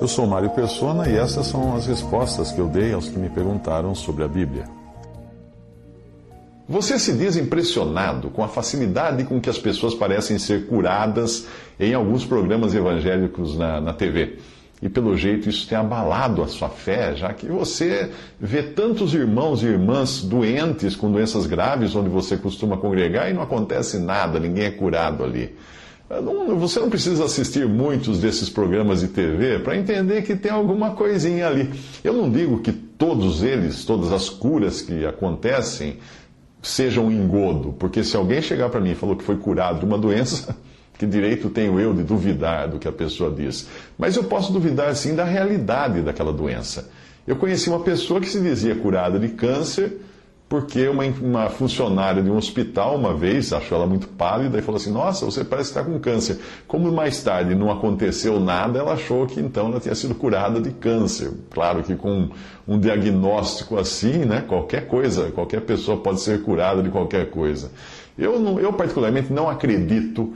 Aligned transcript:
Eu 0.00 0.06
sou 0.06 0.26
Mário 0.26 0.50
Persona 0.50 1.08
e 1.08 1.16
essas 1.16 1.46
são 1.46 1.74
as 1.74 1.86
respostas 1.86 2.52
que 2.52 2.60
eu 2.60 2.68
dei 2.68 2.92
aos 2.92 3.08
que 3.08 3.18
me 3.18 3.28
perguntaram 3.28 3.94
sobre 3.94 4.24
a 4.24 4.28
Bíblia. 4.28 4.64
Você 6.68 6.98
se 6.98 7.12
diz 7.14 7.36
impressionado 7.36 8.30
com 8.30 8.44
a 8.44 8.48
facilidade 8.48 9.24
com 9.24 9.40
que 9.40 9.48
as 9.48 9.58
pessoas 9.58 9.94
parecem 9.94 10.38
ser 10.38 10.66
curadas 10.66 11.46
em 11.80 11.94
alguns 11.94 12.24
programas 12.24 12.74
evangélicos 12.74 13.56
na, 13.56 13.80
na 13.80 13.92
TV. 13.92 14.38
E 14.80 14.88
pelo 14.88 15.16
jeito 15.16 15.48
isso 15.48 15.66
tem 15.66 15.76
abalado 15.76 16.42
a 16.42 16.46
sua 16.46 16.68
fé, 16.68 17.16
já 17.16 17.32
que 17.32 17.46
você 17.46 18.10
vê 18.38 18.62
tantos 18.62 19.14
irmãos 19.14 19.62
e 19.62 19.66
irmãs 19.66 20.22
doentes 20.22 20.94
com 20.94 21.10
doenças 21.10 21.46
graves 21.46 21.96
onde 21.96 22.08
você 22.08 22.36
costuma 22.36 22.76
congregar 22.76 23.28
e 23.30 23.34
não 23.34 23.42
acontece 23.42 23.98
nada, 23.98 24.38
ninguém 24.38 24.66
é 24.66 24.70
curado 24.70 25.24
ali. 25.24 25.56
Você 26.56 26.80
não 26.80 26.88
precisa 26.88 27.24
assistir 27.24 27.66
muitos 27.68 28.18
desses 28.18 28.48
programas 28.48 29.00
de 29.00 29.08
TV 29.08 29.58
para 29.58 29.76
entender 29.76 30.22
que 30.22 30.34
tem 30.34 30.50
alguma 30.50 30.92
coisinha 30.92 31.46
ali. 31.46 31.70
Eu 32.02 32.14
não 32.14 32.30
digo 32.30 32.60
que 32.60 32.72
todos 32.72 33.42
eles, 33.42 33.84
todas 33.84 34.10
as 34.10 34.30
curas 34.30 34.80
que 34.80 35.04
acontecem, 35.04 35.98
sejam 36.62 37.06
um 37.06 37.12
engodo, 37.12 37.74
porque 37.78 38.02
se 38.02 38.16
alguém 38.16 38.40
chegar 38.40 38.70
para 38.70 38.80
mim 38.80 38.92
e 38.92 38.94
falou 38.94 39.16
que 39.16 39.22
foi 39.22 39.36
curado 39.36 39.80
de 39.80 39.84
uma 39.84 39.98
doença, 39.98 40.56
que 40.98 41.06
direito 41.06 41.50
tenho 41.50 41.78
eu 41.78 41.92
de 41.92 42.02
duvidar 42.02 42.68
do 42.68 42.78
que 42.78 42.88
a 42.88 42.92
pessoa 42.92 43.30
diz? 43.30 43.68
Mas 43.98 44.16
eu 44.16 44.24
posso 44.24 44.50
duvidar 44.50 44.96
sim 44.96 45.14
da 45.14 45.24
realidade 45.24 46.00
daquela 46.00 46.32
doença. 46.32 46.90
Eu 47.26 47.36
conheci 47.36 47.68
uma 47.68 47.80
pessoa 47.80 48.18
que 48.18 48.28
se 48.28 48.40
dizia 48.40 48.74
curada 48.74 49.18
de 49.18 49.28
câncer 49.28 50.00
porque 50.48 50.88
uma, 50.88 51.04
uma 51.04 51.50
funcionária 51.50 52.22
de 52.22 52.30
um 52.30 52.36
hospital, 52.36 52.96
uma 52.96 53.14
vez, 53.14 53.52
achou 53.52 53.76
ela 53.76 53.86
muito 53.86 54.08
pálida 54.08 54.58
e 54.58 54.62
falou 54.62 54.80
assim: 54.80 54.90
Nossa, 54.90 55.26
você 55.26 55.44
parece 55.44 55.68
estar 55.68 55.84
com 55.84 55.98
câncer. 55.98 56.38
Como 56.66 56.90
mais 56.90 57.22
tarde 57.22 57.54
não 57.54 57.70
aconteceu 57.70 58.40
nada, 58.40 58.78
ela 58.78 58.94
achou 58.94 59.26
que 59.26 59.38
então 59.40 59.66
ela 59.66 59.78
tinha 59.78 59.94
sido 59.94 60.14
curada 60.14 60.58
de 60.60 60.70
câncer. 60.70 61.32
Claro 61.50 61.82
que 61.82 61.94
com 61.94 62.30
um 62.66 62.78
diagnóstico 62.78 63.78
assim, 63.78 64.24
né, 64.24 64.42
qualquer 64.46 64.86
coisa, 64.86 65.30
qualquer 65.30 65.60
pessoa 65.60 65.98
pode 65.98 66.20
ser 66.20 66.42
curada 66.42 66.82
de 66.82 66.88
qualquer 66.88 67.28
coisa. 67.28 67.70
Eu, 68.16 68.40
não, 68.40 68.58
eu 68.58 68.72
particularmente, 68.72 69.32
não 69.32 69.50
acredito 69.50 70.32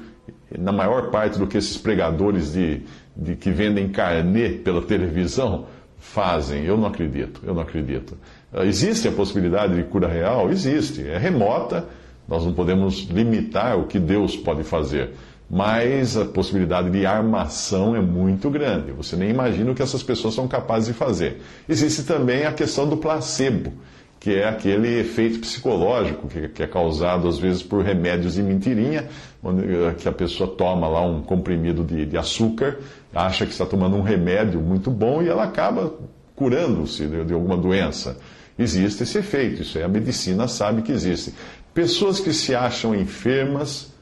na 0.56 0.72
maior 0.72 1.10
parte 1.10 1.38
do 1.38 1.46
que 1.46 1.56
esses 1.56 1.78
pregadores 1.78 2.52
de, 2.52 2.82
de 3.16 3.34
que 3.34 3.50
vendem 3.50 3.88
carnê 3.88 4.50
pela 4.50 4.82
televisão 4.82 5.66
fazem. 6.02 6.64
Eu 6.64 6.76
não 6.76 6.86
acredito, 6.86 7.40
eu 7.44 7.54
não 7.54 7.62
acredito. 7.62 8.18
Ah, 8.52 8.66
existe 8.66 9.06
a 9.06 9.12
possibilidade 9.12 9.74
de 9.76 9.84
cura 9.84 10.08
real? 10.08 10.50
Existe. 10.50 11.08
É 11.08 11.16
remota, 11.16 11.86
nós 12.28 12.44
não 12.44 12.52
podemos 12.52 13.08
limitar 13.08 13.78
o 13.78 13.86
que 13.86 13.98
Deus 13.98 14.36
pode 14.36 14.64
fazer. 14.64 15.12
Mas 15.48 16.16
a 16.16 16.24
possibilidade 16.24 16.90
de 16.90 17.06
armação 17.06 17.94
é 17.94 18.00
muito 18.00 18.50
grande. 18.50 18.90
Você 18.92 19.16
nem 19.16 19.30
imagina 19.30 19.70
o 19.70 19.74
que 19.74 19.82
essas 19.82 20.02
pessoas 20.02 20.34
são 20.34 20.48
capazes 20.48 20.88
de 20.88 20.94
fazer. 20.94 21.40
Existe 21.68 22.02
também 22.02 22.44
a 22.44 22.52
questão 22.52 22.88
do 22.88 22.96
placebo 22.96 23.72
que 24.22 24.36
é 24.36 24.48
aquele 24.48 25.00
efeito 25.00 25.40
psicológico 25.40 26.28
que, 26.28 26.62
é 26.62 26.66
causado 26.68 27.26
às 27.26 27.38
vezes 27.38 27.60
por 27.60 27.82
remédios 27.82 28.34
de 28.34 28.42
mentirinha, 28.44 29.08
eh, 29.44 29.94
que 29.98 30.08
a 30.08 30.12
pessoa 30.12 30.48
toma 30.48 30.86
lá 30.86 31.04
um 31.04 31.20
comprimido 31.20 31.82
de, 31.82 32.06
de 32.06 32.16
açúcar, 32.16 32.78
acha 33.12 33.44
que 33.44 33.50
está 33.50 33.66
tomando 33.66 33.96
um 33.96 34.00
remédio 34.00 34.60
muito 34.60 34.92
bom 34.92 35.20
e 35.20 35.28
ela 35.28 35.42
acaba 35.42 35.92
curando-se 36.36 37.04
de, 37.04 37.24
de 37.24 37.34
alguma 37.34 37.56
doença. 37.56 38.16
Existe 38.56 39.02
esse 39.02 39.18
efeito, 39.18 39.62
isso 39.62 39.76
é 39.76 39.82
a 39.82 39.88
medicina 39.88 40.46
sabe 40.46 40.82
que 40.82 40.92
existe. 40.92 41.34
Pessoas 41.74 42.20
que 42.20 42.32
se 42.32 42.54
acham 42.54 42.94
enfermas, 42.94 43.92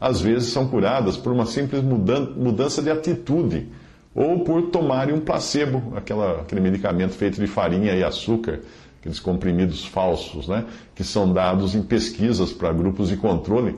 às 0.00 0.18
vezes 0.18 0.48
são 0.48 0.66
curadas 0.66 1.18
por 1.18 1.30
uma 1.30 1.44
simples 1.44 1.82
mudança 1.82 2.80
de 2.80 2.88
atitude 2.90 3.68
ou 4.14 4.44
por 4.44 4.70
tomarem 4.70 5.14
um 5.14 5.20
placebo, 5.20 5.92
aquela, 5.94 6.40
aquele 6.40 6.62
medicamento 6.62 7.12
feito 7.12 7.38
de 7.38 7.46
farinha 7.46 7.92
e 7.92 8.02
açúcar 8.02 8.60
aqueles 9.00 9.20
comprimidos 9.20 9.84
falsos, 9.84 10.48
né, 10.48 10.64
que 10.94 11.04
são 11.04 11.32
dados 11.32 11.74
em 11.74 11.82
pesquisas 11.82 12.52
para 12.52 12.72
grupos 12.72 13.08
de 13.08 13.16
controle. 13.16 13.76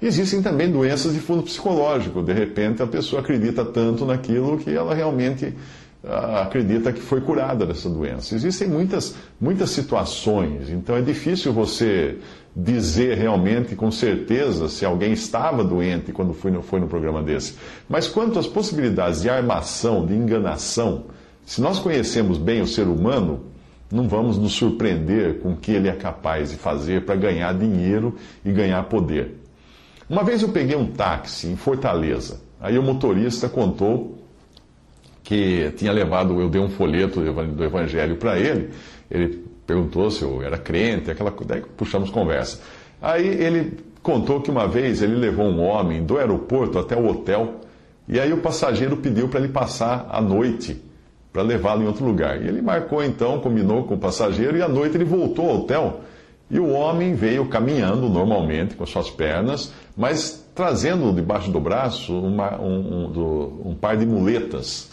Existem 0.00 0.42
também 0.42 0.70
doenças 0.70 1.14
de 1.14 1.20
fundo 1.20 1.44
psicológico. 1.44 2.22
De 2.22 2.32
repente, 2.32 2.82
a 2.82 2.86
pessoa 2.86 3.20
acredita 3.20 3.64
tanto 3.64 4.04
naquilo 4.04 4.58
que 4.58 4.70
ela 4.70 4.94
realmente 4.94 5.54
ah, 6.04 6.42
acredita 6.42 6.92
que 6.92 7.00
foi 7.00 7.20
curada 7.20 7.64
dessa 7.64 7.88
doença. 7.88 8.34
Existem 8.34 8.66
muitas, 8.66 9.14
muitas 9.40 9.70
situações, 9.70 10.68
então 10.68 10.96
é 10.96 11.00
difícil 11.00 11.52
você 11.52 12.18
dizer 12.54 13.16
realmente 13.16 13.76
com 13.76 13.90
certeza 13.90 14.68
se 14.68 14.84
alguém 14.84 15.12
estava 15.12 15.62
doente 15.62 16.12
quando 16.12 16.34
foi 16.34 16.50
no, 16.50 16.60
foi 16.60 16.80
no 16.80 16.88
programa 16.88 17.22
desse. 17.22 17.54
Mas 17.88 18.08
quanto 18.08 18.38
às 18.38 18.48
possibilidades 18.48 19.22
de 19.22 19.30
armação, 19.30 20.04
de 20.04 20.14
enganação, 20.14 21.04
se 21.46 21.60
nós 21.60 21.78
conhecemos 21.78 22.36
bem 22.36 22.60
o 22.60 22.66
ser 22.66 22.88
humano, 22.88 23.51
não 23.92 24.08
vamos 24.08 24.38
nos 24.38 24.52
surpreender 24.52 25.40
com 25.40 25.52
o 25.52 25.56
que 25.56 25.70
ele 25.70 25.86
é 25.86 25.92
capaz 25.92 26.50
de 26.50 26.56
fazer 26.56 27.04
para 27.04 27.14
ganhar 27.14 27.52
dinheiro 27.52 28.16
e 28.42 28.50
ganhar 28.50 28.82
poder. 28.84 29.36
Uma 30.08 30.24
vez 30.24 30.40
eu 30.42 30.48
peguei 30.48 30.74
um 30.74 30.86
táxi 30.86 31.48
em 31.48 31.56
Fortaleza. 31.56 32.40
Aí 32.58 32.78
o 32.78 32.82
motorista 32.82 33.50
contou 33.50 34.18
que 35.22 35.70
tinha 35.76 35.92
levado, 35.92 36.40
eu 36.40 36.48
dei 36.48 36.60
um 36.60 36.70
folheto 36.70 37.20
do 37.20 37.64
evangelho 37.64 38.16
para 38.16 38.38
ele. 38.38 38.70
Ele 39.10 39.44
perguntou 39.66 40.10
se 40.10 40.22
eu 40.22 40.42
era 40.42 40.56
crente, 40.56 41.10
aquela 41.10 41.30
coisa. 41.30 41.54
Daí 41.54 41.62
puxamos 41.76 42.08
conversa. 42.08 42.60
Aí 43.00 43.26
ele 43.26 43.78
contou 44.02 44.40
que 44.40 44.50
uma 44.50 44.66
vez 44.66 45.02
ele 45.02 45.16
levou 45.16 45.44
um 45.44 45.60
homem 45.60 46.02
do 46.02 46.16
aeroporto 46.16 46.78
até 46.78 46.96
o 46.96 47.06
hotel. 47.06 47.60
E 48.08 48.18
aí 48.18 48.32
o 48.32 48.38
passageiro 48.38 48.96
pediu 48.96 49.28
para 49.28 49.40
ele 49.40 49.52
passar 49.52 50.08
a 50.10 50.20
noite 50.20 50.80
para 51.32 51.42
levá-lo 51.42 51.82
em 51.82 51.86
outro 51.86 52.04
lugar. 52.04 52.42
E 52.42 52.46
ele 52.46 52.60
marcou 52.60 53.02
então, 53.02 53.40
combinou 53.40 53.84
com 53.84 53.94
o 53.94 53.98
passageiro, 53.98 54.56
e 54.56 54.62
à 54.62 54.68
noite 54.68 54.96
ele 54.96 55.04
voltou 55.04 55.48
ao 55.48 55.56
hotel. 55.60 56.00
E 56.50 56.60
o 56.60 56.68
homem 56.70 57.14
veio 57.14 57.46
caminhando 57.46 58.08
normalmente 58.08 58.74
com 58.74 58.84
as 58.84 58.90
suas 58.90 59.10
pernas, 59.10 59.72
mas 59.96 60.46
trazendo 60.54 61.10
debaixo 61.12 61.50
do 61.50 61.58
braço 61.58 62.12
uma, 62.12 62.60
um, 62.60 63.06
um, 63.06 63.70
um 63.70 63.74
par 63.74 63.96
de 63.96 64.04
muletas. 64.04 64.90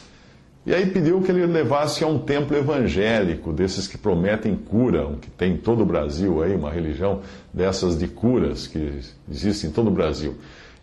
E 0.66 0.74
aí 0.74 0.86
pediu 0.86 1.22
que 1.22 1.32
ele 1.32 1.46
levasse 1.46 2.04
a 2.04 2.08
um 2.08 2.20
templo 2.20 2.56
evangélico, 2.56 3.52
desses 3.52 3.88
que 3.88 3.98
prometem 3.98 4.56
cura, 4.56 5.10
que 5.20 5.30
tem 5.30 5.54
em 5.54 5.58
todo 5.58 5.84
o 5.84 5.86
Brasil 5.86 6.44
aí, 6.44 6.56
uma 6.56 6.70
religião 6.70 7.22
dessas 7.54 7.98
de 7.98 8.08
curas 8.08 8.68
que 8.68 9.00
existe 9.30 9.68
em 9.68 9.72
todo 9.72 9.88
o 9.88 9.92
Brasil. 9.92 10.36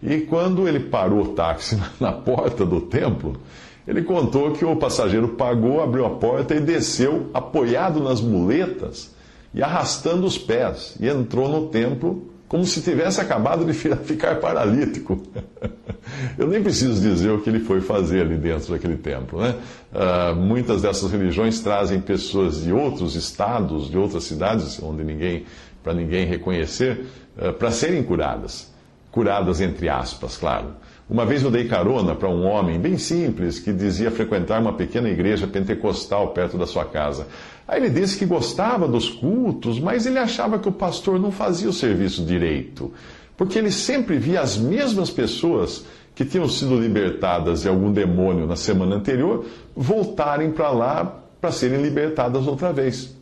E 0.02 0.20
quando 0.20 0.68
ele 0.68 0.80
parou 0.80 1.22
o 1.22 1.28
táxi 1.28 1.80
na 1.98 2.12
porta 2.12 2.66
do 2.66 2.80
templo, 2.80 3.40
ele 3.86 4.02
contou 4.02 4.52
que 4.52 4.64
o 4.64 4.76
passageiro 4.76 5.28
pagou, 5.28 5.80
abriu 5.80 6.04
a 6.04 6.10
porta 6.10 6.54
e 6.54 6.60
desceu, 6.60 7.30
apoiado 7.32 8.00
nas 8.00 8.20
muletas 8.20 9.14
e 9.54 9.62
arrastando 9.62 10.26
os 10.26 10.36
pés, 10.36 10.96
e 11.00 11.08
entrou 11.08 11.48
no 11.48 11.68
templo 11.68 12.30
como 12.48 12.64
se 12.64 12.80
tivesse 12.80 13.20
acabado 13.20 13.64
de 13.64 13.72
ficar 14.04 14.36
paralítico. 14.36 15.20
Eu 16.38 16.46
nem 16.46 16.62
preciso 16.62 17.00
dizer 17.00 17.30
o 17.30 17.40
que 17.40 17.50
ele 17.50 17.60
foi 17.60 17.80
fazer 17.80 18.20
ali 18.20 18.36
dentro 18.36 18.72
daquele 18.72 18.96
templo. 18.96 19.40
Né? 19.40 19.54
Uh, 19.92 20.36
muitas 20.36 20.82
dessas 20.82 21.10
religiões 21.10 21.60
trazem 21.60 22.00
pessoas 22.00 22.62
de 22.62 22.72
outros 22.72 23.16
estados, 23.16 23.90
de 23.90 23.98
outras 23.98 24.24
cidades, 24.24 24.80
onde 24.80 25.02
ninguém, 25.02 25.44
para 25.82 25.92
ninguém 25.92 26.24
reconhecer, 26.24 27.06
uh, 27.36 27.52
para 27.52 27.72
serem 27.72 28.02
curadas. 28.04 28.72
Curadas 29.16 29.62
entre 29.62 29.88
aspas, 29.88 30.36
claro. 30.36 30.74
Uma 31.08 31.24
vez 31.24 31.42
eu 31.42 31.50
dei 31.50 31.66
carona 31.66 32.14
para 32.14 32.28
um 32.28 32.44
homem 32.44 32.78
bem 32.78 32.98
simples 32.98 33.58
que 33.58 33.72
dizia 33.72 34.10
frequentar 34.10 34.60
uma 34.60 34.74
pequena 34.74 35.08
igreja 35.08 35.46
pentecostal 35.46 36.34
perto 36.34 36.58
da 36.58 36.66
sua 36.66 36.84
casa. 36.84 37.26
Aí 37.66 37.80
ele 37.80 37.88
disse 37.88 38.18
que 38.18 38.26
gostava 38.26 38.86
dos 38.86 39.08
cultos, 39.08 39.80
mas 39.80 40.04
ele 40.04 40.18
achava 40.18 40.58
que 40.58 40.68
o 40.68 40.72
pastor 40.72 41.18
não 41.18 41.32
fazia 41.32 41.70
o 41.70 41.72
serviço 41.72 42.26
direito, 42.26 42.92
porque 43.38 43.58
ele 43.58 43.70
sempre 43.70 44.18
via 44.18 44.42
as 44.42 44.58
mesmas 44.58 45.08
pessoas 45.08 45.86
que 46.14 46.22
tinham 46.22 46.46
sido 46.46 46.78
libertadas 46.78 47.62
de 47.62 47.70
algum 47.70 47.90
demônio 47.90 48.46
na 48.46 48.54
semana 48.54 48.96
anterior 48.96 49.46
voltarem 49.74 50.50
para 50.50 50.68
lá 50.68 51.22
para 51.40 51.50
serem 51.50 51.80
libertadas 51.80 52.46
outra 52.46 52.70
vez. 52.70 53.15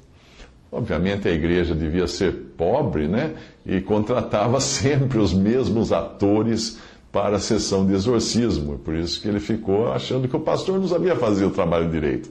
Obviamente 0.74 1.28
a 1.28 1.30
igreja 1.30 1.72
devia 1.72 2.08
ser 2.08 2.32
pobre, 2.58 3.06
né? 3.06 3.34
E 3.64 3.80
contratava 3.80 4.58
sempre 4.60 5.18
os 5.18 5.32
mesmos 5.32 5.92
atores 5.92 6.80
para 7.12 7.36
a 7.36 7.38
sessão 7.38 7.86
de 7.86 7.94
exorcismo. 7.94 8.76
Por 8.78 8.96
isso 8.96 9.22
que 9.22 9.28
ele 9.28 9.38
ficou 9.38 9.92
achando 9.92 10.26
que 10.26 10.34
o 10.34 10.40
pastor 10.40 10.80
não 10.80 10.88
sabia 10.88 11.14
fazer 11.14 11.44
o 11.44 11.50
trabalho 11.50 11.88
direito. 11.88 12.28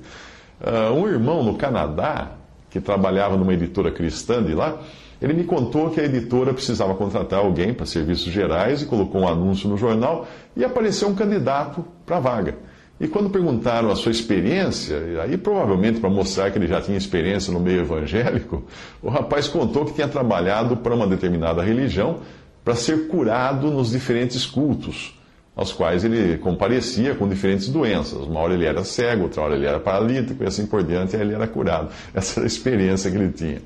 Uh, 0.60 0.94
um 0.94 1.08
irmão 1.08 1.42
no 1.42 1.56
Canadá, 1.56 2.32
que 2.70 2.82
trabalhava 2.82 3.38
numa 3.38 3.54
editora 3.54 3.92
cristã 3.92 4.44
de 4.44 4.54
lá, 4.54 4.78
ele 5.22 5.32
me 5.32 5.46
contou 5.46 5.90
que 5.90 6.02
a 6.02 6.04
editora 6.04 6.54
precisava 6.54 6.94
contratar 6.96 7.40
alguém 7.40 7.74
para 7.74 7.86
serviços 7.86 8.30
gerais 8.30 8.82
e 8.82 8.86
colocou 8.86 9.22
um 9.22 9.28
anúncio 9.28 9.70
no 9.70 9.78
jornal 9.78 10.28
e 10.54 10.66
apareceu 10.66 11.08
um 11.08 11.16
candidato 11.16 11.86
para 12.06 12.18
a 12.18 12.20
vaga. 12.20 12.58
E 13.04 13.08
quando 13.10 13.30
perguntaram 13.30 13.92
a 13.92 13.98
sua 13.98 14.14
experiência, 14.14 14.98
aí 15.22 15.36
provavelmente 15.36 16.00
para 16.00 16.10
mostrar 16.10 16.50
que 16.50 16.58
ele 16.58 16.68
já 16.68 16.80
tinha 16.80 16.98
experiência 16.98 17.52
no 17.52 17.60
meio 17.60 17.82
evangélico, 17.82 18.64
o 19.02 19.10
rapaz 19.10 19.46
contou 19.46 19.84
que 19.84 19.92
tinha 19.92 20.08
trabalhado 20.08 20.78
para 20.78 20.96
uma 20.96 21.06
determinada 21.06 21.62
religião 21.62 22.20
para 22.64 22.76
ser 22.76 23.10
curado 23.10 23.70
nos 23.70 23.92
diferentes 23.92 24.46
cultos 24.46 25.20
aos 25.54 25.74
quais 25.74 26.06
ele 26.06 26.38
comparecia 26.38 27.14
com 27.14 27.28
diferentes 27.28 27.68
doenças. 27.68 28.26
Uma 28.26 28.40
hora 28.40 28.54
ele 28.54 28.66
era 28.66 28.86
cego, 28.86 29.24
outra 29.24 29.42
hora 29.42 29.56
ele 29.56 29.66
era 29.66 29.82
paralítico 29.82 30.42
e 30.42 30.48
assim 30.48 30.66
por 30.66 30.82
diante, 30.82 31.14
e 31.14 31.20
aí 31.20 31.24
ele 31.24 31.34
era 31.34 31.46
curado. 31.46 31.90
Essa 32.16 32.40
era 32.40 32.46
a 32.46 32.48
experiência 32.48 33.12
que 33.12 33.18
ele 33.18 33.34
tinha. 33.34 33.62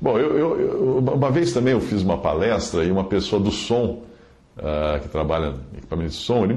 Bom, 0.00 0.18
eu, 0.18 0.58
eu, 0.58 0.98
uma 0.98 1.30
vez 1.30 1.52
também 1.52 1.74
eu 1.74 1.80
fiz 1.82 2.00
uma 2.00 2.16
palestra 2.16 2.82
e 2.84 2.90
uma 2.90 3.04
pessoa 3.04 3.38
do 3.38 3.50
som, 3.50 4.02
uh, 4.56 4.98
que 5.02 5.08
trabalha 5.08 5.56
em 5.74 5.76
equipamento 5.76 6.12
de 6.12 6.16
som, 6.16 6.44
ele, 6.44 6.56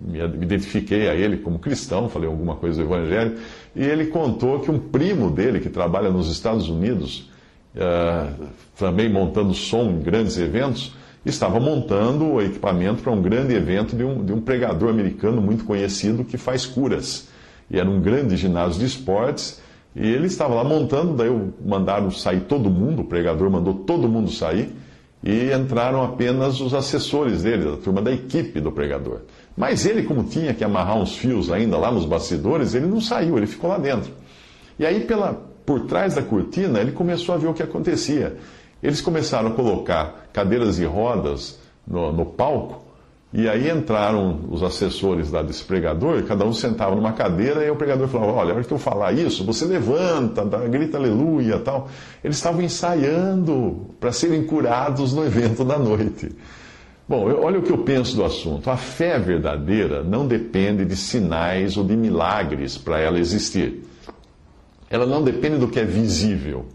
me, 0.00 0.18
identifiquei 0.18 1.08
a 1.08 1.14
ele 1.14 1.38
como 1.38 1.58
cristão, 1.58 2.08
falei 2.08 2.28
alguma 2.28 2.56
coisa 2.56 2.82
do 2.82 2.88
evangelho, 2.88 3.36
e 3.74 3.82
ele 3.82 4.06
contou 4.06 4.60
que 4.60 4.70
um 4.70 4.78
primo 4.78 5.30
dele, 5.30 5.60
que 5.60 5.68
trabalha 5.68 6.10
nos 6.10 6.30
Estados 6.30 6.68
Unidos, 6.68 7.30
uh, 7.74 8.46
também 8.78 9.08
montando 9.08 9.54
som 9.54 9.90
em 9.90 10.00
grandes 10.00 10.38
eventos, 10.38 10.94
estava 11.24 11.58
montando 11.58 12.24
o 12.34 12.42
equipamento 12.42 13.02
para 13.02 13.12
um 13.12 13.22
grande 13.22 13.54
evento 13.54 13.96
de 13.96 14.04
um, 14.04 14.24
de 14.24 14.32
um 14.32 14.40
pregador 14.40 14.90
americano 14.90 15.40
muito 15.40 15.64
conhecido 15.64 16.24
que 16.24 16.36
faz 16.36 16.66
curas. 16.66 17.28
E 17.70 17.78
era 17.78 17.88
um 17.88 18.00
grande 18.00 18.36
ginásio 18.36 18.78
de 18.78 18.86
esportes. 18.86 19.62
E 19.96 20.06
ele 20.06 20.26
estava 20.26 20.54
lá 20.54 20.64
montando, 20.64 21.14
daí 21.14 21.30
mandaram 21.64 22.10
sair 22.10 22.40
todo 22.40 22.68
mundo, 22.68 23.02
o 23.02 23.04
pregador 23.04 23.48
mandou 23.48 23.74
todo 23.74 24.08
mundo 24.08 24.30
sair, 24.30 24.74
e 25.22 25.52
entraram 25.52 26.02
apenas 26.02 26.60
os 26.60 26.74
assessores 26.74 27.44
dele, 27.44 27.72
a 27.72 27.76
turma 27.76 28.02
da 28.02 28.12
equipe 28.12 28.60
do 28.60 28.70
pregador. 28.72 29.20
Mas 29.56 29.86
ele, 29.86 30.02
como 30.02 30.24
tinha 30.24 30.52
que 30.52 30.64
amarrar 30.64 30.96
uns 30.96 31.16
fios 31.16 31.50
ainda 31.50 31.78
lá 31.78 31.90
nos 31.90 32.04
bastidores, 32.04 32.74
ele 32.74 32.86
não 32.86 33.00
saiu, 33.00 33.36
ele 33.36 33.46
ficou 33.46 33.70
lá 33.70 33.78
dentro. 33.78 34.12
E 34.78 34.84
aí, 34.84 35.00
pela, 35.00 35.40
por 35.64 35.86
trás 35.86 36.14
da 36.14 36.22
cortina, 36.22 36.80
ele 36.80 36.92
começou 36.92 37.34
a 37.34 37.38
ver 37.38 37.46
o 37.46 37.54
que 37.54 37.62
acontecia. 37.62 38.36
Eles 38.82 39.00
começaram 39.00 39.50
a 39.50 39.52
colocar 39.52 40.28
cadeiras 40.32 40.78
e 40.78 40.84
rodas 40.84 41.58
no, 41.86 42.12
no 42.12 42.26
palco, 42.26 42.84
e 43.36 43.48
aí 43.48 43.68
entraram 43.68 44.42
os 44.48 44.62
assessores 44.62 45.32
lá 45.32 45.42
desse 45.42 45.64
pregador, 45.64 46.22
cada 46.22 46.44
um 46.44 46.52
sentava 46.52 46.94
numa 46.94 47.12
cadeira, 47.12 47.64
e 47.64 47.70
o 47.70 47.74
pregador 47.74 48.06
falava: 48.06 48.30
Olha, 48.30 48.52
a 48.52 48.54
hora 48.54 48.64
que 48.64 48.72
eu 48.72 48.78
falar 48.78 49.12
isso, 49.12 49.44
você 49.44 49.64
levanta, 49.64 50.44
grita 50.68 50.98
aleluia 50.98 51.58
tal. 51.58 51.88
Eles 52.22 52.36
estavam 52.36 52.62
ensaiando 52.62 53.88
para 53.98 54.12
serem 54.12 54.44
curados 54.44 55.12
no 55.12 55.24
evento 55.26 55.64
da 55.64 55.76
noite. 55.76 56.30
Bom, 57.06 57.30
olha 57.42 57.58
o 57.58 57.62
que 57.62 57.70
eu 57.70 57.78
penso 57.78 58.16
do 58.16 58.24
assunto. 58.24 58.70
A 58.70 58.78
fé 58.78 59.18
verdadeira 59.18 60.02
não 60.02 60.26
depende 60.26 60.86
de 60.86 60.96
sinais 60.96 61.76
ou 61.76 61.84
de 61.84 61.94
milagres 61.94 62.78
para 62.78 62.98
ela 62.98 63.18
existir. 63.18 63.84
Ela 64.88 65.04
não 65.04 65.22
depende 65.22 65.58
do 65.58 65.68
que 65.68 65.78
é 65.78 65.84
visível. 65.84 66.66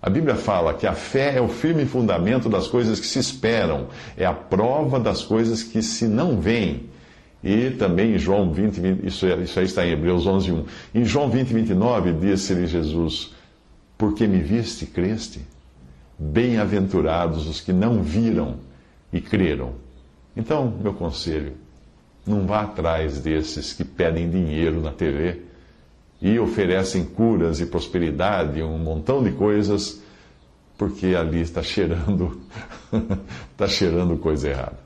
A 0.00 0.08
Bíblia 0.08 0.34
fala 0.34 0.72
que 0.72 0.86
a 0.86 0.94
fé 0.94 1.36
é 1.36 1.40
o 1.42 1.48
firme 1.48 1.84
fundamento 1.84 2.48
das 2.48 2.68
coisas 2.68 2.98
que 2.98 3.06
se 3.06 3.18
esperam, 3.18 3.88
é 4.16 4.24
a 4.24 4.32
prova 4.32 4.98
das 4.98 5.22
coisas 5.22 5.62
que 5.62 5.82
se 5.82 6.06
não 6.06 6.40
veem. 6.40 6.88
E 7.44 7.70
também 7.70 8.14
em 8.14 8.18
João 8.18 8.52
20, 8.52 8.80
20 8.80 9.06
isso, 9.06 9.26
é, 9.26 9.36
isso 9.36 9.58
aí 9.58 9.66
está 9.66 9.86
em 9.86 9.90
Hebreus 9.90 10.26
11, 10.26 10.52
1. 10.52 10.64
Em 10.94 11.04
João 11.04 11.28
20, 11.28 11.52
29, 11.52 12.12
disse-lhe 12.14 12.66
Jesus: 12.66 13.34
Porque 13.98 14.26
me 14.26 14.38
viste, 14.38 14.86
creste? 14.86 15.40
Bem-aventurados 16.18 17.46
os 17.46 17.60
que 17.60 17.72
não 17.72 18.02
viram 18.02 18.65
e 19.12 19.20
creram. 19.20 19.74
Então, 20.36 20.70
meu 20.70 20.94
conselho, 20.94 21.54
não 22.26 22.46
vá 22.46 22.62
atrás 22.62 23.20
desses 23.20 23.72
que 23.72 23.84
pedem 23.84 24.28
dinheiro 24.28 24.80
na 24.80 24.92
TV 24.92 25.42
e 26.20 26.38
oferecem 26.38 27.04
curas 27.04 27.60
e 27.60 27.66
prosperidade, 27.66 28.62
um 28.62 28.78
montão 28.78 29.22
de 29.22 29.32
coisas, 29.32 30.02
porque 30.76 31.14
ali 31.14 31.40
está 31.40 31.62
cheirando, 31.62 32.40
está 33.52 33.68
cheirando 33.68 34.16
coisa 34.18 34.48
errada. 34.48 34.85